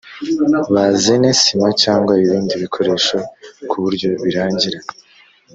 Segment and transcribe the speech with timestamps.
[0.73, 3.17] bazene sima cyangwa ibindi bikoresho
[3.69, 4.79] ku buryo birangira